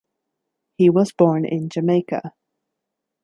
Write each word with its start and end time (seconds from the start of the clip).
He 0.77 0.89
was 0.89 1.11
born 1.11 1.45
in 1.45 1.69
Jamaica. 1.69 2.33